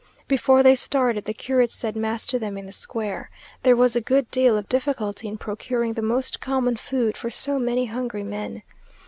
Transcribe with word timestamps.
Before 0.27 0.63
they 0.63 0.73
started, 0.73 1.25
the 1.25 1.33
curate 1.35 1.69
said 1.71 1.95
mass 1.95 2.25
to 2.25 2.39
them 2.39 2.57
in 2.57 2.65
the 2.65 2.71
square. 2.71 3.29
There 3.61 3.75
was 3.75 3.95
a 3.95 4.01
good 4.01 4.31
deal 4.31 4.57
of 4.57 4.67
difficulty 4.67 5.27
in 5.27 5.37
procuring 5.37 5.93
the 5.93 6.01
most 6.01 6.39
common 6.41 6.75
food 6.77 7.15
for 7.15 7.29
so 7.29 7.59
many 7.59 7.85
hungry 7.85 8.23
men. 8.23 8.63